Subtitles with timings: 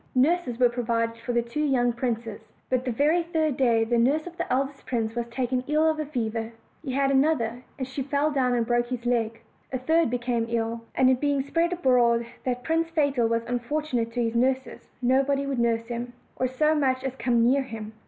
[0.15, 4.25] Nurses were provided for the two young princes; but the very third day the nurse
[4.25, 8.01] of the eldest prince was taken ill of a fever; he had another, and she
[8.01, 9.41] fell down and broke his leg;
[9.71, 14.23] a third became ill, and it being spread abroad that Prince Fatal was unfortunate to
[14.23, 17.93] his nurses, nobody would nurse him, or so much as come near him.